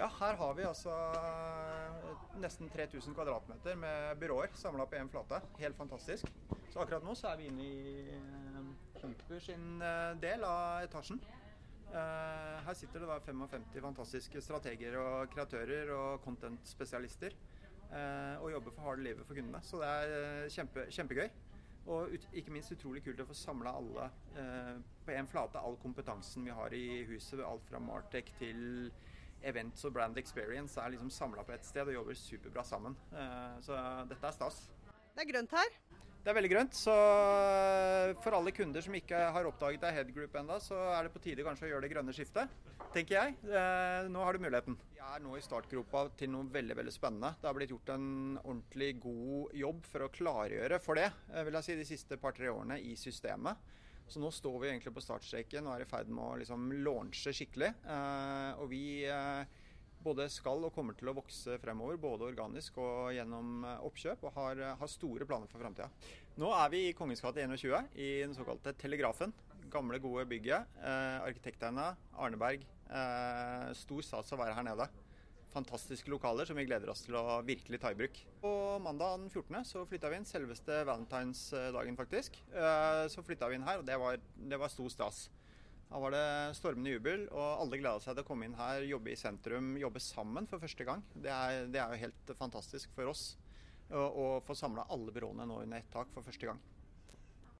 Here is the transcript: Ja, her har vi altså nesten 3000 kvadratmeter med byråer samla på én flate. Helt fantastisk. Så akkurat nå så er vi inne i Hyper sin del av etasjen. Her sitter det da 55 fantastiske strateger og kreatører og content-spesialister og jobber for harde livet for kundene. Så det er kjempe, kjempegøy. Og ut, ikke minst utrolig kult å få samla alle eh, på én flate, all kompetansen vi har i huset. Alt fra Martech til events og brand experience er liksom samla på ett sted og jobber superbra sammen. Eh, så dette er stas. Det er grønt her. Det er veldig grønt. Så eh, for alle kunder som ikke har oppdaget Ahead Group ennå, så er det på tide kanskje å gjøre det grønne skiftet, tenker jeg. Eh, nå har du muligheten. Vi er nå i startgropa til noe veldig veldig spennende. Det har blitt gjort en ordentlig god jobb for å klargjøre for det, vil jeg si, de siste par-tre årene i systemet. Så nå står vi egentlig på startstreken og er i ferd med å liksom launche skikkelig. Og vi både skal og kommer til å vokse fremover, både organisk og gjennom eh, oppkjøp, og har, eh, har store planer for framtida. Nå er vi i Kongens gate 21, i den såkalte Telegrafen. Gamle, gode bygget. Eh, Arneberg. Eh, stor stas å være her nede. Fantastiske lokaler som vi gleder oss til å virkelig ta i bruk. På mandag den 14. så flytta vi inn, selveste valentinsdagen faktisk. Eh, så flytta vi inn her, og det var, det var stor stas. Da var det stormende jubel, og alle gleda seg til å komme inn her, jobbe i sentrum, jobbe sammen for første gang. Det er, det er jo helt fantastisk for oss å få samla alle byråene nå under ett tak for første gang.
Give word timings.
Ja, 0.00 0.06
her 0.16 0.36
har 0.40 0.54
vi 0.56 0.64
altså 0.64 0.92
nesten 2.40 2.70
3000 2.72 3.12
kvadratmeter 3.12 3.74
med 3.76 4.14
byråer 4.22 4.54
samla 4.56 4.86
på 4.88 4.96
én 4.96 5.10
flate. 5.12 5.42
Helt 5.60 5.76
fantastisk. 5.76 6.30
Så 6.72 6.80
akkurat 6.80 7.04
nå 7.04 7.12
så 7.18 7.28
er 7.28 7.36
vi 7.36 7.50
inne 7.50 7.66
i 7.66 8.14
Hyper 9.02 9.42
sin 9.44 9.82
del 10.22 10.46
av 10.48 10.86
etasjen. 10.86 11.20
Her 11.92 12.78
sitter 12.78 13.04
det 13.04 13.10
da 13.10 13.18
55 13.26 13.76
fantastiske 13.90 14.40
strateger 14.46 14.96
og 15.02 15.34
kreatører 15.34 15.92
og 15.92 16.24
content-spesialister 16.24 17.36
og 18.40 18.48
jobber 18.54 18.72
for 18.72 18.86
harde 18.86 19.04
livet 19.04 19.28
for 19.28 19.36
kundene. 19.36 19.60
Så 19.60 19.84
det 19.84 19.92
er 20.00 20.48
kjempe, 20.56 20.88
kjempegøy. 20.96 21.28
Og 21.90 22.16
ut, 22.16 22.26
ikke 22.32 22.56
minst 22.56 22.72
utrolig 22.72 23.04
kult 23.04 23.20
å 23.20 23.28
få 23.28 23.36
samla 23.36 23.76
alle 23.76 24.08
eh, 24.38 24.74
på 25.04 25.14
én 25.16 25.28
flate, 25.28 25.60
all 25.60 25.76
kompetansen 25.80 26.44
vi 26.46 26.52
har 26.54 26.76
i 26.76 27.02
huset. 27.08 27.40
Alt 27.44 27.68
fra 27.68 27.80
Martech 27.82 28.32
til 28.38 28.92
events 29.46 29.86
og 29.88 29.94
brand 29.96 30.18
experience 30.20 30.80
er 30.80 30.92
liksom 30.94 31.10
samla 31.12 31.44
på 31.46 31.54
ett 31.54 31.66
sted 31.66 31.88
og 31.88 31.96
jobber 31.96 32.18
superbra 32.18 32.64
sammen. 32.66 32.96
Eh, 33.12 33.54
så 33.64 33.78
dette 34.10 34.26
er 34.26 34.36
stas. 34.36 34.64
Det 35.14 35.24
er 35.24 35.32
grønt 35.32 35.56
her. 35.56 35.78
Det 36.20 36.28
er 36.28 36.36
veldig 36.36 36.50
grønt. 36.52 36.76
Så 36.76 36.92
eh, 36.92 38.10
for 38.20 38.36
alle 38.36 38.52
kunder 38.52 38.84
som 38.84 38.96
ikke 38.96 39.20
har 39.34 39.48
oppdaget 39.48 39.86
Ahead 39.88 40.12
Group 40.12 40.36
ennå, 40.36 40.58
så 40.60 40.76
er 40.92 41.06
det 41.06 41.14
på 41.14 41.22
tide 41.24 41.46
kanskje 41.46 41.68
å 41.68 41.72
gjøre 41.72 41.86
det 41.86 41.92
grønne 41.94 42.14
skiftet, 42.16 42.52
tenker 42.92 43.16
jeg. 43.16 43.38
Eh, 43.48 44.10
nå 44.12 44.26
har 44.26 44.36
du 44.36 44.44
muligheten. 44.44 44.76
Vi 44.92 45.00
er 45.00 45.24
nå 45.24 45.38
i 45.38 45.44
startgropa 45.44 46.04
til 46.20 46.32
noe 46.34 46.48
veldig 46.52 46.76
veldig 46.82 46.94
spennende. 46.94 47.32
Det 47.40 47.48
har 47.48 47.56
blitt 47.56 47.72
gjort 47.72 47.94
en 47.96 48.10
ordentlig 48.42 48.92
god 49.00 49.56
jobb 49.62 49.88
for 49.88 50.04
å 50.04 50.12
klargjøre 50.12 50.80
for 50.84 51.00
det, 51.00 51.08
vil 51.48 51.56
jeg 51.58 51.68
si, 51.70 51.78
de 51.80 51.88
siste 51.88 52.20
par-tre 52.20 52.52
årene 52.52 52.76
i 52.84 52.92
systemet. 53.00 53.72
Så 54.10 54.18
nå 54.18 54.30
står 54.34 54.56
vi 54.58 54.68
egentlig 54.72 54.90
på 54.96 55.02
startstreken 55.04 55.68
og 55.68 55.76
er 55.76 55.84
i 55.84 55.88
ferd 55.88 56.08
med 56.10 56.24
å 56.24 56.38
liksom 56.40 56.70
launche 56.82 57.30
skikkelig. 57.36 57.70
Og 58.58 58.66
vi 58.72 58.84
både 60.04 60.26
skal 60.32 60.64
og 60.64 60.72
kommer 60.74 60.96
til 60.96 61.10
å 61.10 61.16
vokse 61.16 61.58
fremover, 61.60 61.98
både 62.00 62.28
organisk 62.30 62.78
og 62.80 63.12
gjennom 63.14 63.64
eh, 63.68 63.84
oppkjøp, 63.86 64.24
og 64.24 64.36
har, 64.38 64.62
eh, 64.64 64.76
har 64.80 64.90
store 64.90 65.28
planer 65.28 65.50
for 65.50 65.62
framtida. 65.62 65.90
Nå 66.40 66.50
er 66.56 66.72
vi 66.72 66.82
i 66.88 66.96
Kongens 66.96 67.22
gate 67.24 67.44
21, 67.44 67.90
i 68.00 68.10
den 68.24 68.36
såkalte 68.36 68.74
Telegrafen. 68.80 69.34
Gamle, 69.70 70.00
gode 70.02 70.26
bygget. 70.30 70.80
Eh, 70.80 71.26
Arneberg. 72.18 72.64
Eh, 72.90 73.68
stor 73.78 74.02
stas 74.02 74.32
å 74.34 74.40
være 74.40 74.56
her 74.56 74.66
nede. 74.66 74.88
Fantastiske 75.50 76.10
lokaler 76.12 76.46
som 76.46 76.58
vi 76.58 76.66
gleder 76.68 76.92
oss 76.92 77.02
til 77.02 77.16
å 77.18 77.40
virkelig 77.46 77.80
ta 77.82 77.90
i 77.90 77.98
bruk. 77.98 78.20
På 78.42 78.52
mandag 78.82 79.16
den 79.18 79.28
14. 79.32 79.64
så 79.66 79.82
flytta 79.88 80.12
vi 80.12 80.20
inn, 80.20 80.28
selveste 80.28 80.80
valentinsdagen 80.86 81.98
faktisk. 81.98 82.38
Eh, 82.54 83.04
så 83.10 83.24
flytta 83.26 83.50
vi 83.50 83.58
inn 83.58 83.66
her, 83.66 83.82
og 83.82 83.88
det 83.88 83.98
var, 83.98 84.20
det 84.20 84.60
var 84.62 84.72
stor 84.72 84.90
stas. 84.94 85.24
Da 85.90 85.98
var 85.98 86.14
det 86.14 86.26
stormende 86.54 86.92
jubel, 86.94 87.26
og 87.34 87.64
alle 87.64 87.80
gleda 87.80 87.98
seg 87.98 88.14
til 88.14 88.22
å 88.22 88.28
komme 88.28 88.46
inn 88.46 88.54
her, 88.54 88.86
jobbe 88.86 89.10
i 89.10 89.18
sentrum, 89.18 89.72
jobbe 89.80 90.02
sammen 90.04 90.46
for 90.46 90.62
første 90.62 90.86
gang. 90.86 91.02
Det 91.18 91.32
er, 91.34 91.64
det 91.66 91.82
er 91.82 91.94
jo 91.96 92.04
helt 92.06 92.34
fantastisk 92.38 92.94
for 92.94 93.10
oss 93.10 93.32
å 93.90 94.36
få 94.46 94.54
samla 94.54 94.86
alle 94.94 95.10
byråene 95.10 95.48
nå 95.50 95.64
under 95.64 95.82
ett 95.82 95.90
tak 95.90 96.12
for 96.14 96.22
første 96.22 96.46
gang. 96.46 96.60